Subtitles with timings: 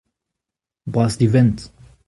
[0.87, 1.59] Bras-divent.